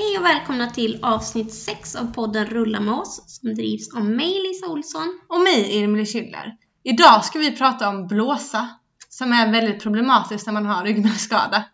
[0.00, 4.40] Hej och välkomna till avsnitt 6 av podden Rulla med oss som drivs av mig
[4.42, 5.20] Lisa Olsson.
[5.28, 6.56] Och mig, Emilie Schiller.
[6.82, 8.68] Idag ska vi prata om blåsa,
[9.08, 11.64] som är väldigt problematiskt när man har ryggmärgsskada.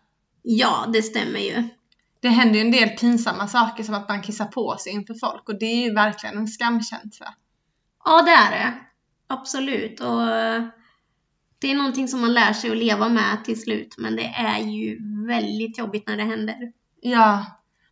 [0.41, 1.63] Ja, det stämmer ju.
[2.19, 5.49] Det händer ju en del pinsamma saker som att man kissar på sig inför folk
[5.49, 7.33] och det är ju verkligen en skamkänsla.
[8.05, 8.73] Ja, det är det.
[9.27, 9.99] Absolut.
[9.99, 10.63] Och eh,
[11.59, 14.59] det är någonting som man lär sig att leva med till slut, men det är
[14.59, 16.71] ju väldigt jobbigt när det händer.
[17.01, 17.45] Ja,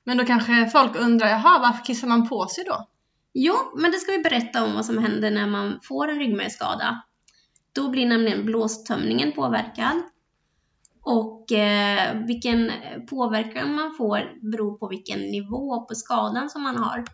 [0.06, 2.88] men då kanske folk undrar, jaha, varför kissar man på sig då?
[3.34, 7.04] Jo, men det ska vi berätta om vad som händer när man får en ryggmärgsskada.
[7.72, 10.02] Då blir nämligen blåstömningen påverkad.
[11.02, 12.72] Och eh, vilken
[13.10, 17.06] påverkan man får beror på vilken nivå på skadan som man har.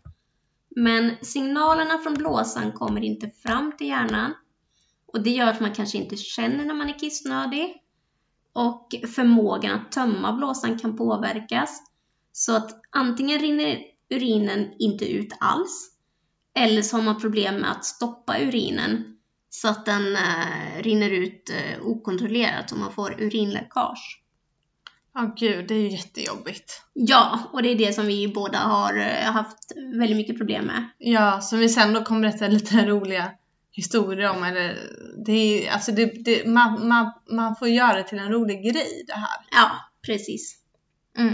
[0.75, 4.33] Men signalerna från blåsan kommer inte fram till hjärnan.
[5.13, 7.77] Och det gör att man kanske inte känner när man är kissnödig.
[8.53, 11.91] Och förmågan att tömma blåsan kan påverkas.
[12.31, 15.91] Så att antingen rinner urinen inte ut alls.
[16.55, 19.17] Eller så har man problem med att stoppa urinen
[19.50, 24.22] så att den eh, rinner ut eh, okontrollerat och man får urinläckage.
[25.14, 26.81] Ja, gud, det är ju jättejobbigt.
[26.94, 30.89] Ja, och det är det som vi båda har eh, haft väldigt mycket problem med.
[30.98, 33.31] Ja, som vi sen då kommer berätta lite roliga
[33.72, 34.44] historier om.
[34.44, 34.77] Eller,
[35.25, 39.03] det är, alltså det, det, man, man, man får göra det till en rolig grej
[39.08, 39.39] det här.
[39.52, 39.72] Ja,
[40.05, 40.58] precis.
[41.17, 41.33] Mm.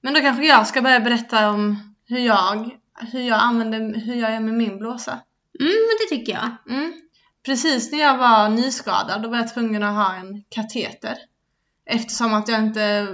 [0.00, 2.70] Men då kanske jag ska börja berätta om hur jag,
[3.12, 5.20] hur jag använder, hur jag gör med min blåsa.
[5.60, 6.76] Mm, det tycker jag.
[6.76, 6.92] Mm.
[7.46, 11.18] Precis när jag var nyskadad då var jag tvungen att ha en kateter.
[11.86, 13.06] Eftersom att jag inte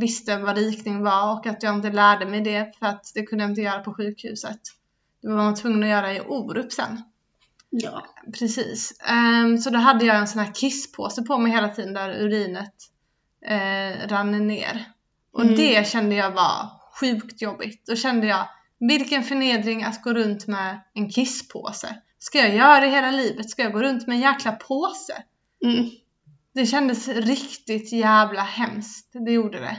[0.00, 3.44] visste vad rikning var och att jag inte lärde mig det för att det kunde
[3.44, 4.60] jag inte göra på sjukhuset.
[5.22, 7.02] Det var man tvungen att göra i Orup sen.
[7.70, 8.06] Ja.
[8.38, 9.00] Precis.
[9.10, 12.74] Um, så då hade jag en sån här kisspåse på mig hela tiden där urinet
[13.50, 14.95] uh, rann ner.
[15.36, 15.56] Och Mm.
[15.56, 16.70] det kände jag var
[17.00, 17.86] sjukt jobbigt.
[17.86, 18.48] Då kände jag,
[18.78, 21.96] vilken förnedring att gå runt med en kisspåse.
[22.18, 23.50] Ska jag göra det hela livet?
[23.50, 25.22] Ska jag gå runt med en jäkla påse?
[25.64, 25.90] Mm.
[26.54, 29.10] Det kändes riktigt jävla hemskt.
[29.12, 29.76] Det gjorde det.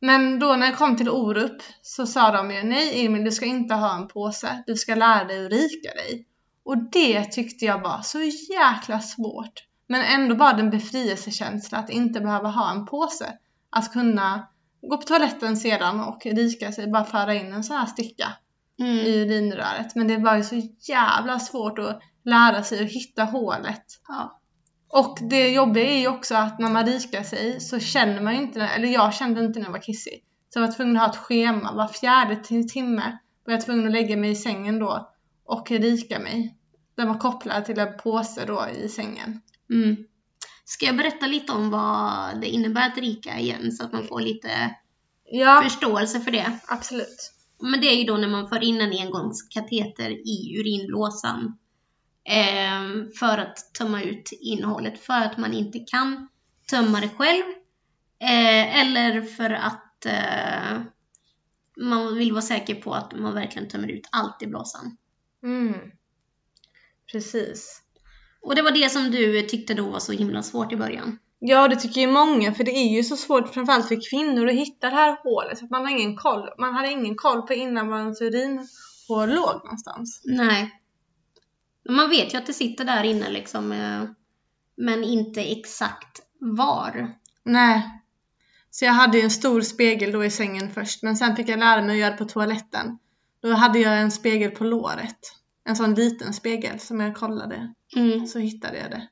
[0.00, 3.46] Men då när jag kom till Orup så sa de ju nej Emil du ska
[3.46, 4.62] inte ha en påse.
[4.66, 6.26] Du ska lära dig att rika dig.
[6.64, 8.20] Och det tyckte jag var så
[8.52, 9.64] jäkla svårt.
[9.86, 13.38] Men ändå bara den befrielsekänsla att inte behöva ha en påse.
[13.70, 14.48] Att kunna
[14.82, 18.28] gå på toaletten sedan och rika sig, bara föra in en sån här sticka
[18.80, 18.96] Mm.
[18.96, 19.94] i urinröret.
[19.94, 23.84] Men det var ju så jävla svårt att lära sig att hitta hålet.
[24.08, 24.40] Ja.
[24.88, 28.42] Och det jobbiga är ju också att när man rikar sig så känner man ju
[28.42, 30.24] inte, eller jag kände inte när jag var kissig.
[30.50, 33.86] Så jag var tvungen att ha ett schema, var fjärde ti- timme var jag tvungen
[33.86, 35.10] att lägga mig i sängen då
[35.46, 36.56] och rika mig.
[36.96, 39.40] Den var kopplad till en påse då i sängen.
[39.70, 39.96] Mm.
[40.64, 44.20] Ska jag berätta lite om vad det innebär att rika igen så att man får
[44.20, 44.76] lite
[45.24, 46.58] Ja, förståelse för det?
[46.66, 47.32] absolut.
[47.60, 51.58] Men det är ju då när man för in en engångskateter i urinblåsan
[52.24, 56.28] eh, för att tömma ut innehållet för att man inte kan
[56.70, 57.44] tömma det själv
[58.20, 60.80] eh, eller för att eh,
[61.76, 64.96] man vill vara säker på att man verkligen tömmer ut allt i blåsan.
[65.42, 65.74] Mm.
[67.12, 67.81] Precis.
[68.42, 71.18] Och det var det som du tyckte då var så himla svårt i början.
[71.38, 74.54] Ja, det tycker ju många, för det är ju så svårt framförallt för kvinnor att
[74.54, 75.62] hitta det här hålet.
[75.62, 76.48] Att man har ingen koll.
[76.58, 80.22] Man hade ingen koll på innan man urinhål låg någonstans.
[80.24, 80.70] Nej.
[81.88, 84.04] Man vet ju att det sitter där inne liksom, eh,
[84.76, 87.14] men inte exakt var.
[87.44, 88.02] Nej.
[88.70, 91.58] Så jag hade ju en stor spegel då i sängen först, men sen fick jag
[91.58, 92.98] lära mig att göra det på toaletten.
[93.42, 95.18] Då hade jag en spegel på låret.
[95.64, 97.74] En sån liten spegel som jag kollade.
[97.96, 98.26] Mm.
[98.26, 99.08] Så hittade jag det.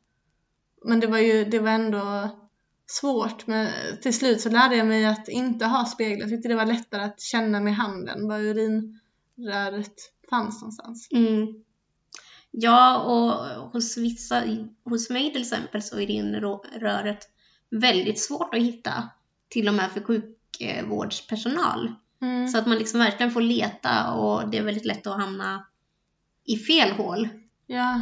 [0.85, 2.31] Men det var ju, det var ändå
[2.87, 3.47] svårt.
[3.47, 3.69] Men
[4.03, 6.21] till slut så lärde jag mig att inte ha spegel.
[6.21, 9.95] Jag tyckte det var lättare att känna med handen var urinröret
[10.31, 11.09] fanns någonstans.
[11.11, 11.47] Mm.
[12.51, 14.43] Ja, och hos vissa,
[14.85, 17.29] hos mig till exempel så är urinröret
[17.71, 19.09] väldigt svårt att hitta.
[19.49, 21.95] Till och med för sjukvårdspersonal.
[22.23, 22.49] Mm.
[22.49, 25.67] Så att man liksom verkligen får leta och det är väldigt lätt att hamna
[26.45, 27.29] i fel hål.
[27.67, 28.01] Ja.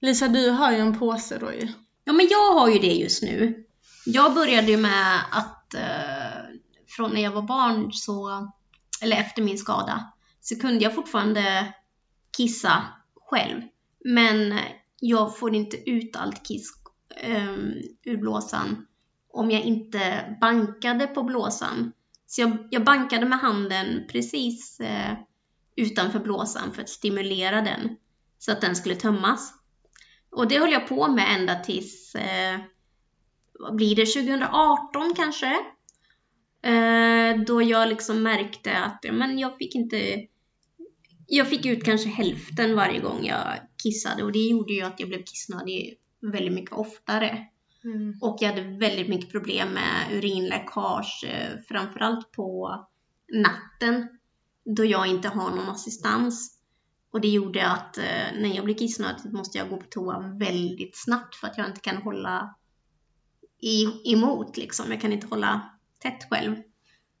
[0.00, 1.68] Lisa, du har ju en påse då ju.
[2.04, 3.64] Ja, men jag har ju det just nu.
[4.06, 6.42] Jag började ju med att eh,
[6.88, 8.48] från när jag var barn så,
[9.02, 11.74] eller efter min skada, så kunde jag fortfarande
[12.36, 13.62] kissa själv.
[14.04, 14.58] Men
[15.00, 16.70] jag får inte ut allt kiss
[17.16, 17.54] eh,
[18.04, 18.86] ur blåsan
[19.38, 21.92] om jag inte bankade på blåsan.
[22.26, 25.12] Så jag, jag bankade med handen precis eh,
[25.78, 27.96] utanför blåsan för att stimulera den
[28.38, 29.54] så att den skulle tömmas.
[30.30, 32.60] Och det höll jag på med ända tills, eh,
[33.58, 35.56] vad blir det, 2018 kanske?
[36.62, 40.26] Eh, då jag liksom märkte att ja, men jag fick inte...
[41.26, 43.46] Jag fick ut kanske hälften varje gång jag
[43.82, 45.98] kissade och det gjorde ju att jag blev kissnödig
[46.32, 47.46] väldigt mycket oftare.
[47.84, 48.18] Mm.
[48.20, 52.74] Och jag hade väldigt mycket problem med urinläckage, eh, framförallt på
[53.32, 54.17] natten
[54.76, 56.54] då jag inte har någon assistans.
[57.10, 58.04] Och det gjorde att eh,
[58.34, 61.80] när jag blir kissnödig måste jag gå på toa väldigt snabbt för att jag inte
[61.80, 62.54] kan hålla
[63.60, 64.90] i, emot liksom.
[64.90, 66.56] Jag kan inte hålla tätt själv.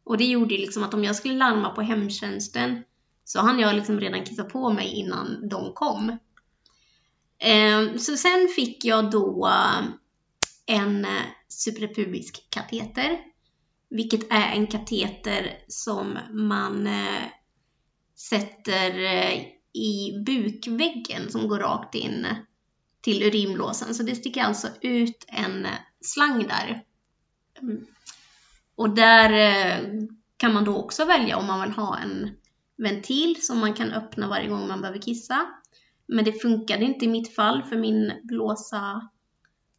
[0.04, 2.82] Och det gjorde liksom att om jag skulle larma på hemtjänsten
[3.24, 6.18] så hann jag liksom redan kissa på mig innan de kom.
[7.38, 9.84] Eh, så sen fick jag då eh,
[10.66, 13.18] en eh, suprapubisk kateter.
[13.90, 17.22] Vilket är en kateter som man eh,
[18.18, 19.42] sätter eh,
[19.72, 22.26] i bukväggen som går rakt in
[23.00, 23.94] till urinblåsan.
[23.94, 25.66] Så det sticker alltså ut en
[26.00, 26.84] slang där.
[27.60, 27.86] Mm.
[28.74, 29.88] Och där eh,
[30.36, 32.30] kan man då också välja om man vill ha en
[32.76, 35.46] ventil som man kan öppna varje gång man behöver kissa.
[36.06, 39.08] Men det funkade inte i mitt fall för min blåsa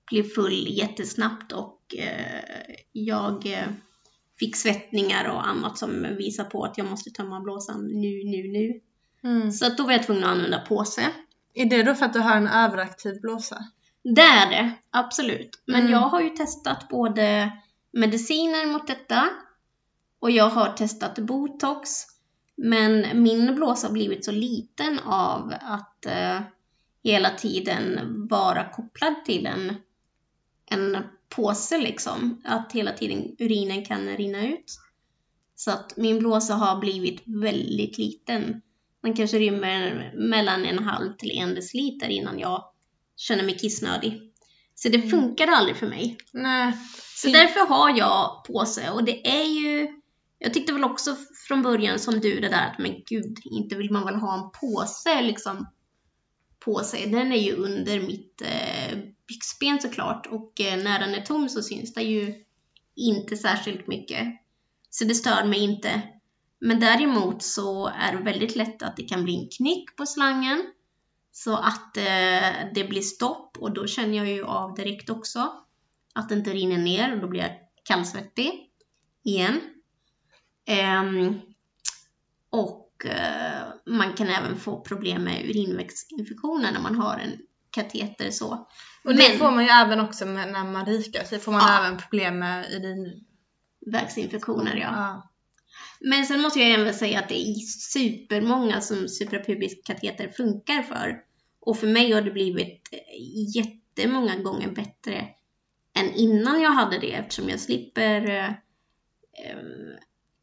[0.10, 3.68] blev full jättesnabbt och eh, jag
[4.40, 8.80] fick svettningar och annat som visar på att jag måste tömma blåsan nu, nu, nu.
[9.24, 9.52] Mm.
[9.52, 11.10] Så att då var jag tvungen att använda påse.
[11.54, 13.66] Är det då för att du har en överaktiv blåsa?
[14.04, 15.62] Det är det, absolut.
[15.66, 15.92] Men Mm.
[15.92, 17.52] jag har ju testat både
[17.92, 19.30] mediciner mot detta
[20.20, 21.90] och jag har testat botox.
[22.56, 26.42] Men min blåsa har blivit så liten av att eh,
[27.04, 29.76] hela tiden vara kopplad till en,
[30.66, 30.98] en
[31.30, 32.42] påse liksom.
[32.46, 34.80] Att hela tiden urinen kan rinna ut.
[35.56, 38.62] Så att min blåsa har blivit väldigt liten.
[39.02, 42.64] Den kanske rymmer mellan en halv till en deciliter innan jag
[43.16, 44.22] känner mig kissnödig.
[44.76, 46.18] Så det funkar aldrig för mig.
[46.34, 46.74] Nej.
[47.16, 50.00] Så därför har jag påse och det är ju
[50.40, 51.16] jag tyckte väl också
[51.48, 54.52] från början som du det där att men gud, inte vill man väl ha en
[54.52, 55.68] påse liksom
[56.60, 57.08] på sig.
[57.08, 59.00] Den är ju under mitt eh,
[59.30, 62.44] byxben såklart och eh, när den är tom så syns det ju
[62.96, 64.28] inte särskilt mycket.
[64.90, 66.02] Så det stör mig inte.
[66.60, 70.74] Men däremot så är det väldigt lätt att det kan bli en knick på slangen
[71.32, 75.54] så att eh, det blir stopp och då känner jag ju av direkt också
[76.14, 77.52] att det inte rinner ner och då blir jag
[77.84, 78.70] kallsvettig
[79.24, 79.62] igen.
[80.66, 81.40] Ehm,
[82.50, 87.40] och eh, man kan även få problem med urinvägsinfektioner när man har en
[87.72, 88.68] kateter så.
[89.04, 91.40] Och det Men- får man ju även också när man rikar sig.
[91.40, 91.86] får man Ja.
[91.86, 93.26] även problem med urin.
[93.86, 94.90] Vägsinfektioner ja.
[94.96, 95.30] Ja.
[96.00, 97.54] Men sen måste jag även säga att det är
[97.94, 101.18] supermånga som suprapubisk kateter funkar för.
[101.60, 103.00] Och för mig har det blivit eh,
[103.56, 105.28] jättemånga gånger bättre
[106.00, 108.50] än innan jag hade det eftersom jag slipper eh,
[109.50, 109.96] em,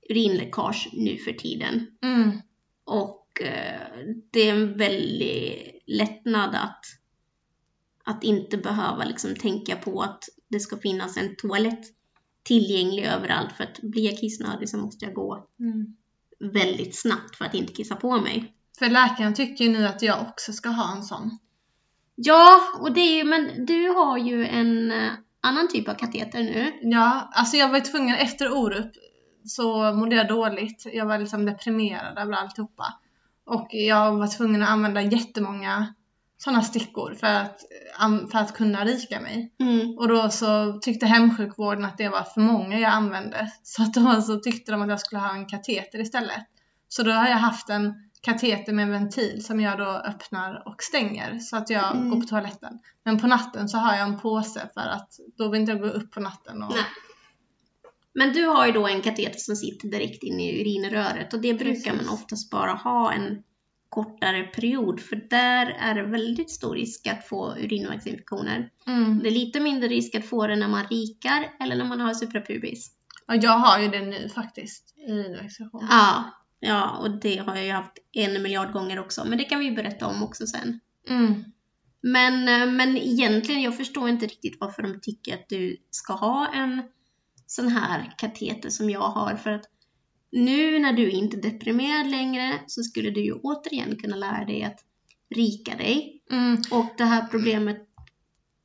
[0.09, 1.87] urinläckage nu för tiden.
[2.03, 2.41] Mm.
[2.85, 3.81] Och eh,
[4.33, 6.85] det är en väldig lättnad att,
[8.07, 11.85] att inte behöva liksom tänka på att det ska finnas en toalett
[12.43, 15.97] tillgänglig överallt för att blir jag kissnödig så måste jag gå Mm.
[16.53, 18.53] väldigt snabbt för att inte kissa på mig.
[18.79, 21.39] För läkaren tycker ju nu att jag också ska ha en sån.
[22.15, 26.43] Ja, och det är ju, men du har ju en eh, annan typ av kateter
[26.43, 26.73] nu.
[26.83, 28.93] Ja, alltså jag var ju tvungen efter Orup
[29.45, 30.87] så mådde jag dåligt.
[30.93, 32.95] Jag var liksom deprimerad över alltihopa.
[33.45, 35.95] Och jag var tvungen att använda jättemånga
[36.39, 37.61] sådana stickor för att,
[37.99, 39.53] am- för att kunna rika mig.
[39.61, 39.99] Mm.
[39.99, 43.53] Och då så tyckte hemsjukvården att det var för många jag använde.
[43.63, 46.45] Så att då så tyckte de att jag skulle ha en kateter istället.
[46.89, 50.83] Så då har jag haft en kateter med en ventil som jag då öppnar och
[50.83, 52.11] stänger så att jag Mm.
[52.11, 52.79] går på toaletten.
[53.05, 55.87] Men på natten så har jag en påse för att då vill inte jag gå
[55.89, 56.63] upp på natten.
[56.63, 56.73] Och...
[56.75, 56.85] Nej.
[58.15, 61.55] Men du har ju då en kateter som sitter direkt in i urinröret och det
[61.55, 62.07] brukar Precis.
[62.07, 63.43] man oftast bara ha en
[63.89, 68.71] kortare period för där är det väldigt stor risk att få urinvägsinfektioner.
[68.87, 69.19] Mm.
[69.19, 72.15] Det är lite mindre risk att få det när man rikar eller när man har
[72.15, 72.91] suprapubis.
[73.27, 74.95] Ja, jag har ju det nu faktiskt.
[75.09, 75.87] Urinvägsinfektion.
[75.91, 76.25] Ja,
[76.61, 79.71] ja, och det har jag ju haft en miljard gånger också, men det kan vi
[79.71, 80.81] berätta om också sen.
[81.09, 81.45] Mm.
[82.01, 82.45] Men,
[82.77, 86.83] men egentligen, jag förstår inte riktigt varför de tycker att du ska ha en
[87.47, 89.37] sån här kateter som jag har.
[89.37, 89.65] För att
[90.33, 94.65] nu när du inte är deprimerad längre så skulle du ju återigen kunna lära dig
[94.65, 94.79] att
[95.35, 96.23] rika dig.
[96.31, 96.63] Mm.
[96.71, 97.83] Och det här problemet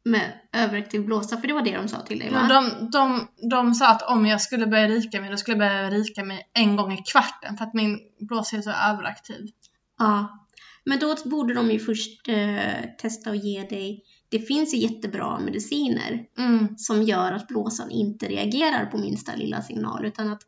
[0.03, 2.47] med överaktiv blåsa, för det var det de sa till dig va?
[2.49, 5.89] De, de, de sa att om jag skulle börja rika mig, då skulle jag börja
[5.89, 9.49] rika mig en gång i kvarten för att min blåsa är så överaktiv.
[9.97, 10.47] Ja.
[10.85, 15.39] Men då borde de ju först eh, testa att ge dig det finns ju jättebra
[15.39, 16.77] mediciner Mm.
[16.77, 20.41] som gör att blåsan inte reagerar på minsta lilla signal utan att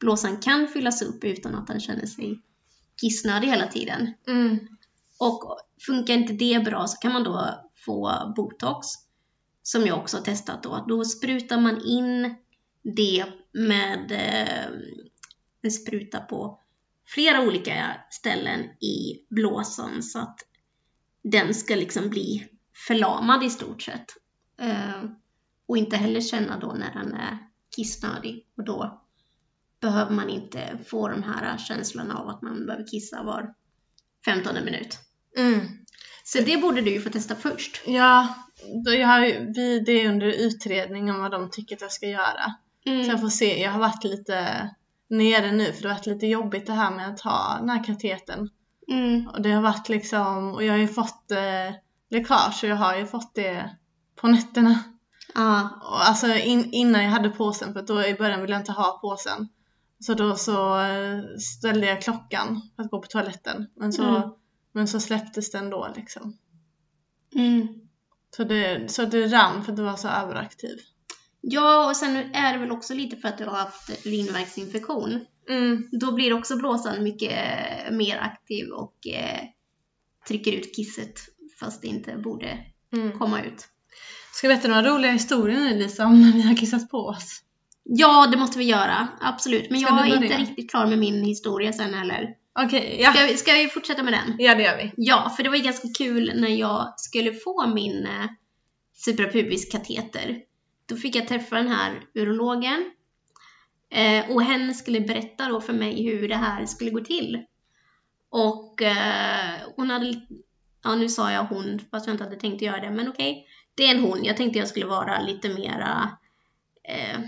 [0.00, 2.40] blåsan kan fyllas upp utan att han känner sig
[3.00, 4.14] kissnödig hela tiden.
[4.26, 4.58] Mm.
[5.18, 8.86] Och funkar inte det bra så kan man då få botox
[9.62, 10.84] som jag också har testat då.
[10.88, 12.34] Då sprutar man in
[12.82, 14.66] det med eh,
[15.62, 16.60] en spruta på
[17.06, 20.38] flera olika ställen i blåsan så att
[21.22, 22.48] den ska liksom bli
[22.86, 24.06] förlamad i stort sett.
[24.60, 25.04] Eh,
[25.66, 27.38] och inte heller känna då när den är
[27.76, 28.99] kissnödig och då
[29.80, 33.54] behöver man inte få de här känslorna av att man behöver kissa var
[34.24, 34.98] 15 minut.
[35.36, 35.66] Mm.
[36.24, 37.82] Så det borde du ju få testa först.
[37.86, 38.34] Ja,
[38.84, 39.20] då jag har,
[39.54, 42.54] vi, det är under utredning om vad de tycker att jag ska göra.
[42.84, 43.62] Så jag får se.
[43.62, 44.70] Jag har varit lite
[45.10, 47.84] nere nu för det har varit lite jobbigt det här med att ha den här
[47.84, 48.50] kateten.
[48.88, 49.28] Mm.
[49.28, 51.74] Och det har varit liksom, och jag har ju fått eh,
[52.10, 53.76] läckage och jag har ju fått det
[54.16, 54.78] på nätterna.
[55.34, 55.80] Ja.
[55.82, 58.98] Och alltså in, innan jag hade påsen, för då i början ville jag inte ha
[59.02, 59.48] påsen.
[60.00, 61.20] Så då så eh,
[61.58, 63.66] ställde jag klockan för att gå på toaletten.
[63.76, 64.30] Men så, Mm.
[64.72, 66.36] men så släpptes den då liksom.
[67.34, 67.66] Mm.
[68.36, 70.78] Så det, så det rann för att det var så överaktiv.
[71.40, 75.20] Ja, och sen är det väl också lite för att du har haft urinvägsinfektion.
[75.48, 75.88] Mm.
[75.92, 79.40] Då blir också blåsan mycket eh, mer aktiv och eh,
[80.28, 81.20] trycker ut kisset
[81.60, 82.58] fast det inte borde
[82.92, 83.18] Mm.
[83.18, 83.68] komma ut.
[84.32, 87.40] Ska vi berätta några roliga historier nu Lisa om när vi har kissat på oss?
[87.92, 89.08] Ja, det måste vi göra.
[89.20, 89.70] Absolut.
[89.70, 92.34] Men Ska jag är inte riktigt klar med min historia sen heller.
[92.58, 93.12] Okej, ja.
[93.12, 94.36] Ska vi, ska vi fortsätta med den?
[94.38, 94.92] Ja det gör vi.
[94.96, 98.26] Ja, för det var ju ganska kul när jag skulle få min eh,
[98.94, 100.40] suprapubiskateter.
[100.86, 102.90] Då fick jag träffa den här urologen.
[103.90, 107.44] Eh, och hen skulle berätta då för mig hur det här skulle gå till.
[108.30, 110.14] Och eh, hon hade,
[110.84, 113.46] ja nu sa jag hon fast jag inte hade tänkt göra det, men okej.
[113.74, 114.24] Det är en hon.
[114.24, 116.10] Jag tänkte jag skulle vara lite mera
[116.84, 117.20] eh,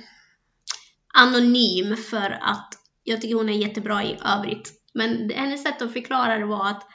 [1.12, 4.73] anonym för att jag tycker hon är jättebra i övrigt.
[4.95, 6.87] Men hennes sätt att förklara det var att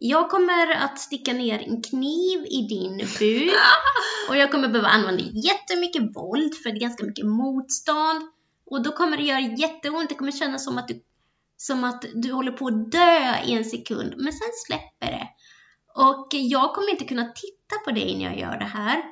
[0.00, 3.54] jag kommer att sticka ner en kniv i din buk
[4.28, 8.22] och jag kommer behöva använda jättemycket våld för det är ganska mycket motstånd.
[8.70, 11.02] Och då kommer det göra jätteont, det kommer kännas som att du,
[11.56, 15.28] som att du håller på att dö i en sekund, men sen släpper det.
[15.94, 19.02] Och jag kommer inte kunna titta på dig när jag gör det här.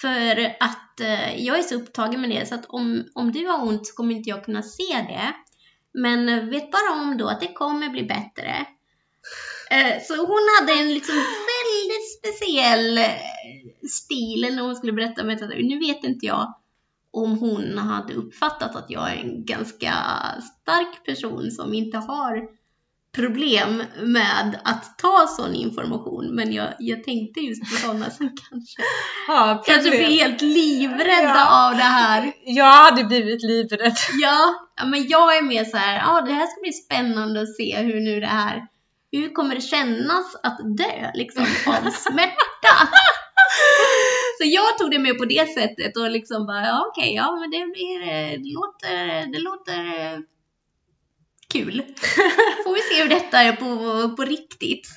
[0.00, 3.68] För att eh, jag är så upptagen med det så att om, om du har
[3.68, 5.34] ont så kommer inte jag kunna se det.
[5.92, 8.66] Men vet bara om då att det kommer bli bättre.
[9.70, 15.38] Eh, Så hon hade en liksom väldigt speciell eh, stil när hon skulle berätta med
[15.38, 15.46] det.
[15.46, 16.54] Nu vet inte jag
[17.10, 19.92] om hon hade uppfattat att jag är en ganska
[20.62, 22.48] stark person som inte har
[23.14, 26.26] problem med att ta sån information.
[26.34, 28.82] Men jag, jag tänkte just på sådana som kanske,
[29.28, 31.68] Ja, kanske blir helt livrädda Ja.
[31.68, 32.32] av det här.
[32.44, 33.96] Jag hade blivit livrädd.
[34.22, 34.54] Ja,
[34.84, 38.00] men jag är mer så här, ja det här ska bli spännande att se hur
[38.00, 38.66] nu det här,
[39.12, 42.88] hur kommer det kännas att dö liksom av smärta?
[44.38, 47.50] Så jag tog det med på det sättet och liksom bara, ja okej, ja men
[47.50, 49.82] det blir, eh, det låter, det låter
[51.48, 51.82] kul.
[52.64, 54.88] Får vi se hur detta är på, på riktigt.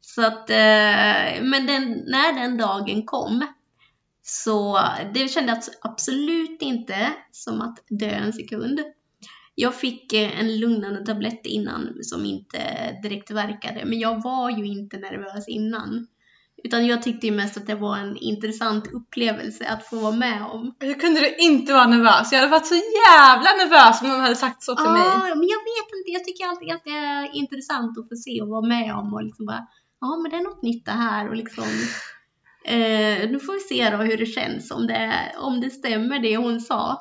[0.00, 3.46] Så att, eh, men den, när den dagen kom
[4.22, 4.80] så
[5.14, 8.80] det kändes absolut inte som att dö en sekund.
[9.54, 12.58] Jag fick eh, en lugnande tablett innan som inte
[13.02, 16.06] direkt verkade, men jag var ju inte nervös innan.
[16.64, 20.42] Utan jag tyckte ju mest att det var en intressant upplevelse att få vara med
[20.42, 20.74] om.
[20.80, 22.32] Hur kunde du inte vara nervös?
[22.32, 25.02] Jag hade varit så jävla nervös om någon hade sagt så till Ja, mig.
[25.36, 26.10] men jag vet inte.
[26.12, 29.24] Jag tycker alltid att det är intressant att få se och vara med om och
[29.24, 29.66] liksom bara,
[30.00, 31.64] ja men det är något nytt det här och liksom
[32.64, 36.36] eh, nu får vi se då hur det känns om det, om det stämmer det
[36.36, 36.98] hon sa.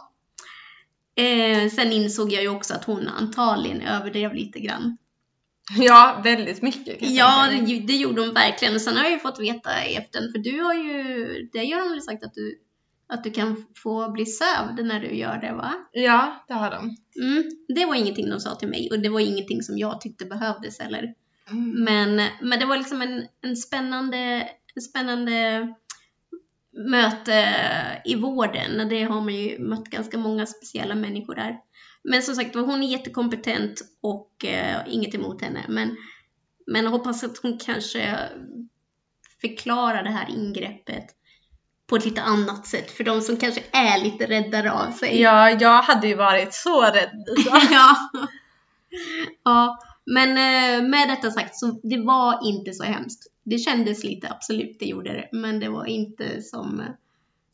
[1.15, 4.97] Eh, sen insåg jag ju också att hon antagligen överdrev lite grann.
[5.77, 8.75] Ja, väldigt mycket Ja, det, det gjorde hon verkligen.
[8.75, 11.79] Och sen har jag ju fått veta i efterhand, för du har ju, det har
[11.79, 12.59] de väl sagt att du,
[13.07, 15.73] att du kan få bli sövd när du gör det va?
[15.91, 16.97] Ja, det har de.
[17.25, 20.25] Mm, det var ingenting de sa till mig och det var ingenting som jag tyckte
[20.25, 21.13] behövdes heller.
[21.51, 21.83] Mm.
[21.83, 25.67] Men, men det var liksom en, en, spännande, en spännande
[26.71, 27.55] möte
[28.05, 28.89] i vården.
[28.89, 31.57] Det har man ju mött ganska många speciella människor där.
[32.03, 35.65] Men som sagt hon är jättekompetent och eh, inget emot henne.
[35.69, 35.95] Men,
[36.67, 38.29] men hoppas att hon kanske
[39.41, 41.05] förklarar det här ingreppet
[41.87, 45.21] på ett lite annat sätt för de som kanske är lite räddare av sig.
[45.21, 47.25] Ja, jag hade ju varit så rädd
[47.71, 47.95] ja.
[49.43, 49.79] ja.
[50.05, 53.31] Men eh, med detta sagt så det var inte så hemskt.
[53.43, 55.29] Det kändes lite, absolut, det gjorde det.
[55.31, 56.85] Men det var inte som eh,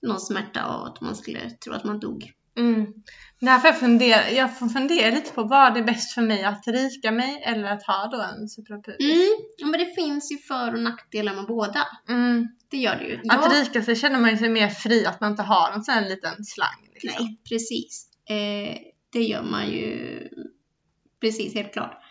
[0.01, 2.31] någon smärta av att man skulle tro att man dog.
[2.57, 2.93] Mm.
[3.39, 7.43] Därför funderar, jag får fundera lite på vad är bäst för mig, att rika mig
[7.45, 9.00] eller att ha då en suprapubis?
[9.00, 9.45] Mm.
[9.57, 11.88] Ja, men det finns ju för och nackdelar med båda.
[12.09, 12.47] Mm.
[12.71, 13.15] Det gör det ju.
[13.17, 15.93] Att Jag- rika sig känner man sig mer fri, att man inte har en sån
[15.93, 16.89] här liten slang.
[16.93, 17.25] Liksom.
[17.25, 18.09] Nej, precis.
[18.29, 18.77] Eh,
[19.13, 20.19] det gör man ju
[21.21, 22.01] precis, helt klart.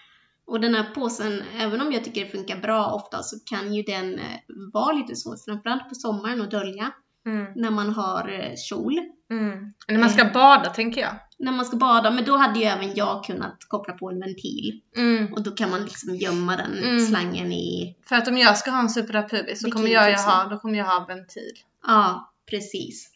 [0.46, 3.82] Och den här påsen, även om jag tycker det funkar bra ofta, så kan ju
[3.82, 4.38] den eh,
[4.72, 6.92] vara lite svår, framförallt på sommaren, att dölja
[7.26, 7.46] Mm.
[7.56, 8.98] när man har eh, kjol.
[9.30, 9.72] Mm.
[9.88, 11.14] När man ska bada tänker jag.
[11.38, 14.80] När man ska bada, men då hade ju även jag kunnat koppla på en ventil.
[14.96, 15.32] Mm.
[15.32, 17.06] Och då kan man liksom gömma den Mm.
[17.06, 17.96] slangen i...
[18.08, 20.24] För att om jag ska ha en suprapubis så Det kommer jag också.
[20.28, 21.52] ha, då kommer jag ha ventil.
[21.86, 23.10] Ja, precis.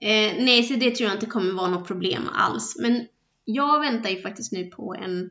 [0.00, 2.76] Eh, nej, så det tror jag inte kommer vara något problem alls.
[2.80, 3.06] Men
[3.44, 5.30] jag väntar ju faktiskt nu på en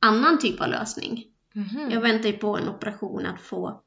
[0.00, 1.24] annan typ av lösning.
[1.54, 1.90] Mhm.
[1.90, 3.80] Jag väntar ju på en operation att få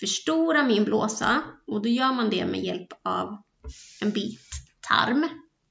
[0.00, 3.42] förstora min blåsa och då gör man det med hjälp av
[4.02, 4.50] en bit
[4.88, 5.28] tarm.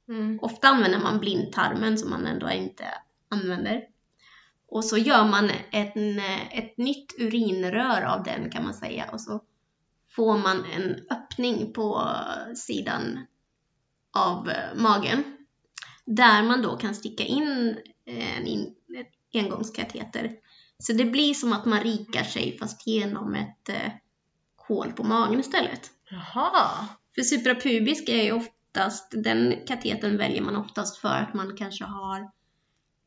[0.08, 0.40] Mm.
[0.42, 2.86] Ofta använder man blindtarmen som man ändå inte
[3.30, 3.82] använder.
[4.68, 6.20] Och så gör man en,
[6.52, 9.44] ett nytt urinrör av den kan man säga och så
[10.16, 12.10] får man en öppning på
[12.56, 13.20] sidan
[14.18, 15.24] av eh, magen
[16.06, 20.32] där man då kan sticka in en in, ett engångskateter.
[20.80, 23.92] Så det blir som att man rikar sig fast genom ett eh,
[24.68, 25.92] hål på magen istället.
[26.10, 26.88] Jaha.
[27.16, 32.32] För suprapubisk är ju oftast, den katetern väljer man oftast för att man kanske har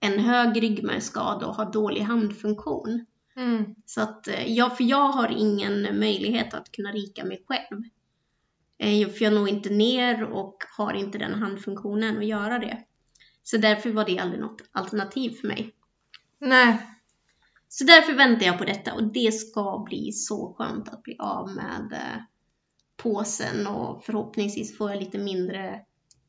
[0.01, 3.07] en hög ryggmärgsskada och har dålig handfunktion.
[3.37, 3.75] Mm.
[3.87, 7.83] Så att eh, jag, för jag har ingen möjlighet att kunna rika mig själv.
[8.79, 12.85] Eh, För jag når inte ner och har inte den handfunktionen att göra det.
[13.43, 15.75] Så därför var det aldrig något alternativ för mig.
[16.39, 16.98] Nej.
[17.69, 21.51] Så därför väntar jag på detta och det ska bli så skönt att bli av
[21.51, 22.23] med eh,
[22.97, 25.81] påsen och förhoppningsvis får jag lite mindre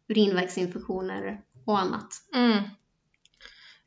[0.08, 2.08] urinvägsinfektioner och annat.
[2.36, 2.64] Mm.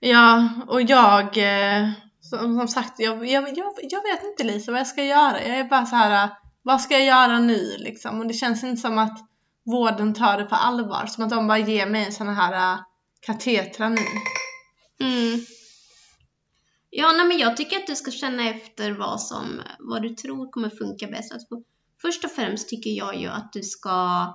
[0.00, 1.90] Ja, och jag, eh,
[2.20, 5.42] som, som sagt, jag, jag, jag, jag vet inte Lisa vad jag ska göra.
[5.42, 6.30] Jag är bara så här, eh,
[6.62, 8.20] vad ska jag göra nu liksom?
[8.20, 9.18] Och det känns inte som att
[9.64, 11.06] vården tar det på allvar.
[11.06, 12.78] Som att de bara ger mig såna här
[13.20, 14.02] katetrar nu.
[15.00, 15.40] Mm.
[16.94, 20.50] Ja, nej, men jag tycker att du ska känna efter vad, som, vad du tror
[20.50, 21.32] kommer funka bäst.
[21.32, 21.48] Alltså,
[22.02, 24.26] först och främst tycker jag ju att du ska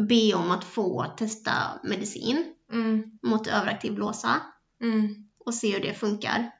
[0.00, 1.52] be om att få testa
[1.84, 4.40] medicin Mm, mot överaktiv blåsa
[4.82, 6.50] mm, och se hur det funkar.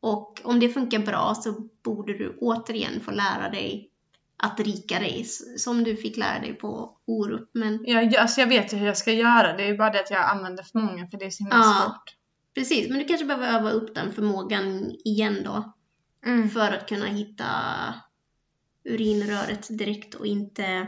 [0.00, 1.52] Och om det funkar bra så
[1.84, 3.90] borde du återigen få lära dig
[4.36, 5.24] att rika dig
[5.58, 7.50] som du fick lära dig på Orup.
[7.54, 9.56] Men jag, jag- alltså jag vet ju hur jag ska göra.
[9.56, 11.82] Det är bara det att jag använder för många för det är så himla Ja.
[11.84, 12.14] svårt.
[12.54, 15.74] Precis, men du kanske behöver öva upp den förmågan igen då.
[16.26, 16.50] Mm.
[16.50, 17.46] för att kunna hitta
[18.84, 20.86] urinröret direkt och inte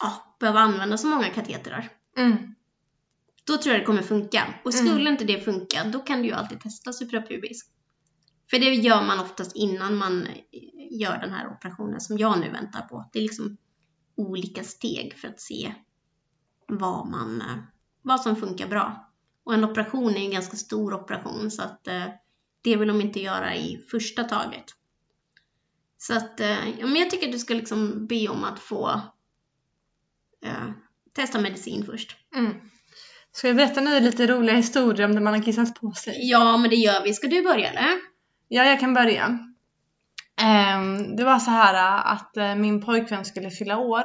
[0.00, 1.88] ja, behöva använda så många katetrar.
[2.16, 2.54] Mm.
[3.44, 4.54] Då tror jag det kommer funka.
[4.64, 4.86] Och Mm.
[4.86, 7.66] skulle inte det funka, då kan du ju alltid testa suprapubisk.
[8.50, 10.26] För det gör man oftast innan man
[10.90, 13.10] gör den här operationen som jag nu väntar på.
[13.12, 13.56] Det är liksom
[14.16, 15.74] olika steg för att se
[16.66, 17.42] vad, man,
[18.02, 19.07] vad som funkar bra.
[19.48, 22.04] Och en operation är en ganska stor operation så att eh,
[22.62, 24.64] det vill de inte göra i första taget.
[25.98, 28.88] Så att, eh, ja, men jag tycker att du ska liksom be om att få
[30.44, 30.70] eh,
[31.12, 32.16] testa medicin först.
[32.34, 32.54] Mm.
[33.32, 36.30] Ska jag berätta nu lite roliga historier om när man har kissat på sig?
[36.30, 37.14] Ja, men det gör vi.
[37.14, 37.88] Ska du börja eller?
[38.48, 39.38] Ja, jag kan börja.
[40.40, 44.04] Ehm, det var så här att äh, min pojkvän skulle fylla år.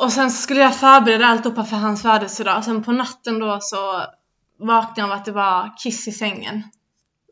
[0.00, 2.64] Och sen skulle jag förbereda alltihopa för hans födelsedag.
[2.64, 4.04] Sen på natten då så
[4.58, 6.62] vaknade jag av att det var kiss i sängen.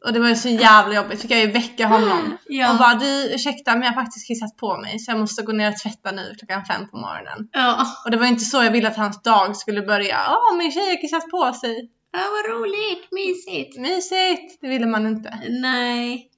[0.04, 1.20] Och det var ju så jävla jobbigt.
[1.22, 2.36] Fick jag ju väcka honom.
[2.48, 2.72] Ja.
[2.72, 5.52] Och bara du ursäkta men jag har faktiskt kissat på mig så jag måste gå
[5.52, 7.48] ner och tvätta nu klockan fem på morgonen.
[7.52, 7.86] Ja.
[8.04, 10.18] Och det var inte så jag ville att hans dag skulle börja.
[10.28, 11.90] Åh min tjej har kissat på sig.
[12.12, 13.78] ja, vad roligt, mysigt.
[13.78, 14.60] Mysigt!
[14.60, 15.38] Det ville man inte.
[15.48, 16.30] Nej.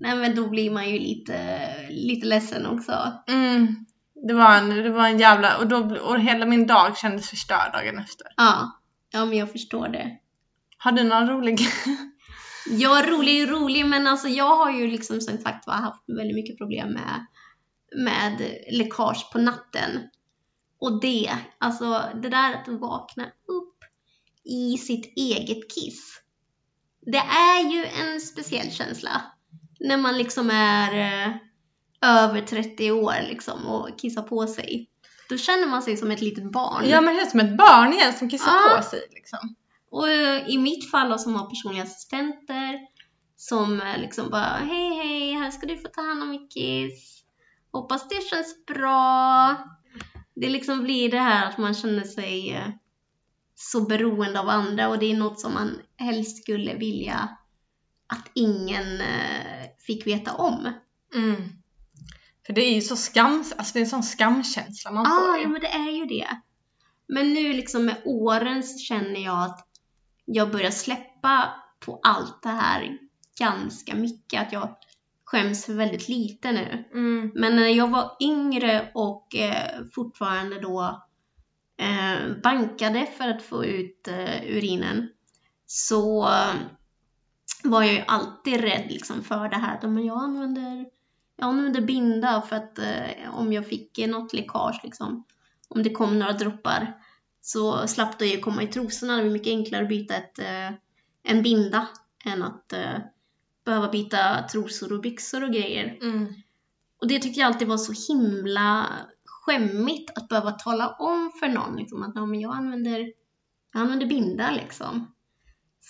[0.00, 3.12] Nej, men då blir man ju lite, lite ledsen också.
[3.28, 3.86] Mm.
[4.28, 7.72] Det var en, det var en jävla, och, då, och hela min dag kändes förstörd
[7.72, 8.26] dagen efter.
[8.36, 8.80] Ja.
[9.10, 10.18] Ja, men jag förstår det.
[10.78, 11.58] Har du någon rolig?
[12.68, 16.34] Ja, rolig är rolig, men alltså jag har ju liksom som sagt var haft väldigt
[16.34, 17.26] mycket problem med,
[17.96, 19.90] med läckage på natten.
[20.78, 23.84] Och det, alltså det där att vakna upp
[24.44, 26.20] i sitt eget kiss.
[27.00, 29.22] Det är ju en speciell känsla.
[29.80, 31.36] När man liksom är eh,
[32.00, 34.90] över 30 år liksom och kissar på sig.
[35.28, 36.84] Då känner man sig som ett litet barn.
[36.88, 38.76] ja men helt som ett barn igen som kissar Ja.
[38.76, 39.54] på sig liksom.
[39.90, 42.78] Och eh, i mitt fall då, som har personliga assistenter
[43.36, 47.22] som eh, liksom bara hej hej, här ska du få ta hand om min kiss.
[47.72, 49.56] Hoppas det känns bra.
[50.34, 52.68] Det liksom blir det här att man känner sig eh,
[53.54, 57.28] så beroende av andra och det är något som man helst skulle vilja
[58.06, 59.02] att ingen
[59.86, 60.72] fick veta om.
[61.14, 61.42] Mm.
[62.46, 65.36] För det är ju så skam, alltså det är en sån skamkänsla man får ah,
[65.36, 65.42] ju.
[65.42, 66.28] ja, men det är ju det.
[67.08, 69.68] Men nu liksom med åren så känner jag att
[70.24, 72.98] jag börjar släppa på allt det här
[73.38, 74.42] ganska mycket.
[74.42, 74.76] Att jag
[75.24, 76.84] skäms för väldigt lite nu.
[76.92, 77.32] Mm.
[77.34, 81.06] Men när jag var yngre och eh, fortfarande då
[81.78, 85.08] eh, bankade för att få ut eh, urinen
[85.66, 86.54] så eh,
[87.64, 90.86] var jag ju alltid rädd liksom, för det här att men jag, använder,
[91.36, 95.24] jag använder binda för att eh, om jag fick eh, något läckage, liksom,
[95.68, 96.94] om det kom några droppar
[97.40, 99.16] så slapp det ju komma i trosorna.
[99.16, 100.70] Det var mycket enklare att byta ett, eh,
[101.22, 101.88] en binda
[102.24, 102.98] än att eh,
[103.64, 105.98] behöva byta trosor och byxor och grejer.
[106.02, 106.34] Mm.
[107.00, 108.86] Och det tyckte jag alltid var så himla
[109.24, 113.12] skämmigt att behöva tala om för någon liksom, att ja, men jag, använder,
[113.72, 115.14] jag använder binda liksom.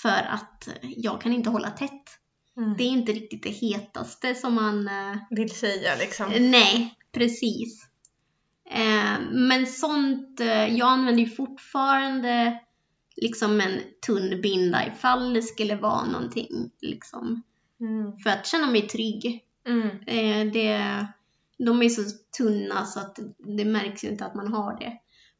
[0.02, 2.18] För att jag kan inte hålla tätt.
[2.56, 2.74] Mm.
[2.76, 4.88] Det är inte riktigt det hetaste som man...
[4.88, 6.32] Eh, Vill säga liksom.
[6.50, 7.88] nej, precis.
[8.70, 12.60] Eh, men sånt, eh, jag använder ju fortfarande
[13.16, 17.42] liksom en tunn binda ifall det skulle vara någonting liksom.
[17.80, 18.18] Mm.
[18.18, 19.44] För att känna mig trygg.
[19.66, 19.88] Mm.
[20.06, 21.06] Eh, det,
[21.58, 22.02] de är så
[22.36, 24.92] tunna så att det märks ju inte att man har det.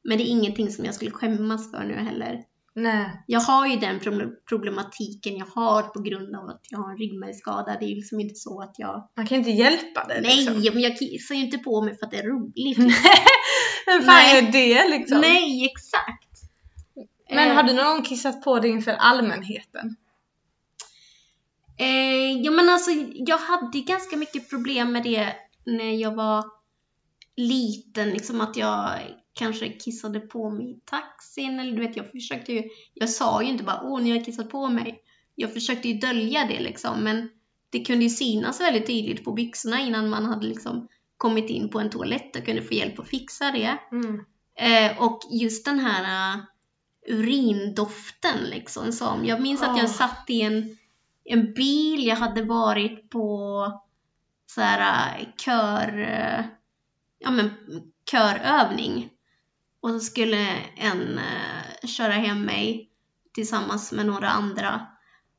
[0.04, 2.44] Men det är ingenting som jag skulle skämmas för nu heller.
[2.78, 3.24] Nej.
[3.26, 6.98] Jag har ju den problem- problematiken jag har på grund av att jag har en
[6.98, 7.76] ryggmärgsskada.
[7.80, 9.08] Det är ju liksom inte så att jag...
[9.16, 10.74] Man kan inte hjälpa det Nej, liksom.
[10.74, 12.78] men jag kissar ju inte på mig för att det är roligt.
[13.86, 14.38] Vem fan Nej.
[14.38, 15.20] är det liksom?
[15.20, 16.22] Nej, exakt.
[17.30, 19.96] Men Eh, har du någon gång kissat på dig inför allmänheten?
[21.78, 25.32] Eh, ja men alltså jag hade ganska mycket problem med det
[25.64, 26.44] när jag var
[27.36, 28.90] liten, liksom att jag
[29.36, 32.62] kanske kissade på mig i taxin eller du vet jag försökte ju,
[32.94, 35.02] jag sa ju inte bara åh nu har jag kissat på mig.
[35.34, 37.28] Jag försökte ju dölja det liksom men
[37.70, 41.80] det kunde ju synas väldigt tydligt på byxorna innan man hade liksom kommit in på
[41.80, 43.78] en toalett och kunde få hjälp att fixa det.
[43.92, 44.24] Mm.
[44.58, 46.44] Eh, och just den här uh,
[47.06, 48.92] urindoften liksom.
[48.92, 50.76] Som, jag minns att jag satt i en,
[51.24, 53.66] en bil, jag hade varit på
[54.46, 56.44] så här uh, kör, uh,
[57.18, 57.50] ja men
[58.10, 59.10] körövning.
[59.86, 60.46] Och så skulle
[60.76, 62.90] en uh, köra hem mig
[63.34, 64.86] tillsammans med några andra.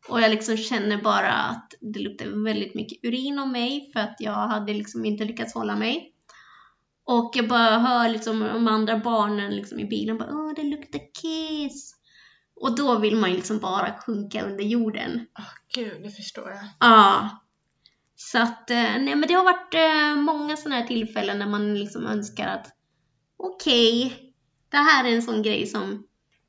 [0.08, 4.16] Och jag liksom känner bara att det luktar väldigt mycket urin om mig för att
[4.20, 6.14] jag hade liksom inte lyckats hålla mig.
[7.06, 11.00] Och jag bara hör liksom de andra barnen liksom i bilen bara Åh, det luktar
[11.22, 11.96] kiss.
[12.56, 15.28] Och då vill man ju liksom bara sjunka under jorden.
[15.40, 16.66] Åh gud, det förstår jag.
[16.80, 17.30] Ja.
[18.16, 21.80] Så att, eh, nej men det har varit eh, många sådana här tillfällen när man
[21.80, 22.74] liksom önskar att
[23.38, 24.27] okej,
[24.69, 26.03] det här är en sån grej som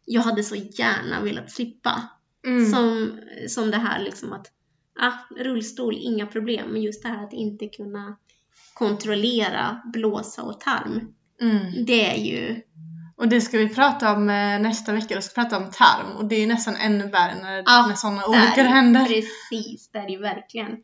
[0.05, 2.09] jag hade så gärna velat slippa.
[2.47, 2.71] Mm.
[2.73, 4.47] Som, som det här liksom att,
[5.01, 6.69] ah, rullstol, inga problem.
[6.69, 8.17] Men just det här att inte kunna
[8.75, 11.01] kontrollera blåsa och tarm.
[11.41, 11.85] Mm.
[11.85, 12.63] Det är ju,
[13.17, 15.15] Och det ska vi prata om eh, nästa vecka.
[15.15, 18.27] Vi ska prata om tarm och det är nästan ännu värre när, Ja, när sådana
[18.27, 19.05] olyckor händer.
[19.05, 20.77] Precis, det är det ju verkligen.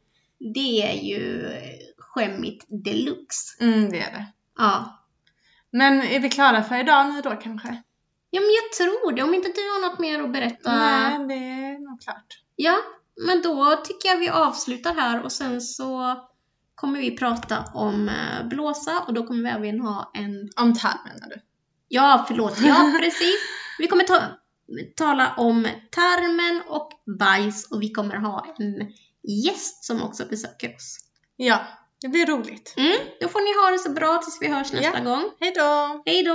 [0.54, 1.50] Det är ju
[1.98, 3.64] skämmigt deluxe.
[3.64, 4.26] Mm, det är det.
[4.58, 5.03] Ja.
[5.78, 7.82] Men är vi klara för idag nu då kanske?
[8.30, 9.22] Ja, men jag tror det.
[9.22, 10.76] Om inte du har något mer att berätta.
[10.76, 12.42] Nej, det är nog klart.
[12.56, 12.76] Ja,
[13.26, 16.16] men då tycker jag vi avslutar här och sen så
[16.74, 20.50] kommer vi prata om eh, blåsa och då kommer vi även ha en...
[20.56, 21.40] Om tarm menar du?
[21.88, 22.60] Ja, förlåt.
[22.60, 23.36] Ja, precis.
[23.78, 24.20] Vi kommer ta,
[24.96, 30.98] tala om tarmen och bajs och vi kommer ha en gäst som också besöker oss.
[31.36, 31.60] Ja,
[32.04, 32.74] det blir roligt.
[32.76, 35.30] Mm, då får ni ha det så bra tills vi hörs nästa gång.
[35.40, 36.02] Hej då!
[36.06, 36.34] Hej då!